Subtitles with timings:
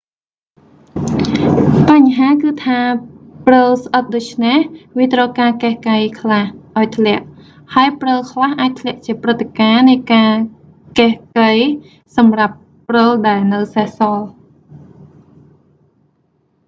[1.89, 2.79] បញ្ហាគឺថា
[3.45, 4.59] ព្រឹលស្អិតដូច្នេះ
[4.97, 6.45] វាត្រូវការកេះកៃខ្លះ
[6.77, 7.23] ឱ្យធ្លាក់
[7.73, 10.33] ហើយព្រឹលខ្លះអាចធ្លាក់ជាព្រឹត្តិការណ៍នៃការ
[10.99, 11.51] កេះកៃ
[12.17, 12.55] សម្រាប់
[12.89, 14.25] ព្រឹលដែលនៅសេសសល់